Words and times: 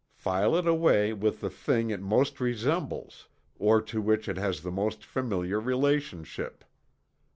File 0.15 0.55
it 0.55 0.65
away 0.65 1.13
with 1.13 1.41
the 1.41 1.49
thing 1.51 1.91
it 1.91 2.01
most 2.01 2.39
resembles, 2.39 3.27
or 3.59 3.79
to 3.83 4.01
which 4.01 4.27
it 4.27 4.37
has 4.37 4.61
the 4.61 4.71
most 4.71 5.05
familiar 5.05 5.59
relationship. 5.59 6.65